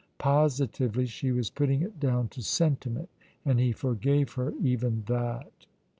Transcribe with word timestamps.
Positively, 0.17 1.05
she 1.05 1.31
was 1.31 1.51
putting 1.51 1.83
it 1.83 1.99
down 1.99 2.27
to 2.29 2.41
sentiment, 2.41 3.07
and 3.45 3.59
he 3.59 3.71
forgave 3.71 4.33
her 4.33 4.51
even 4.59 5.03
that. 5.05 5.67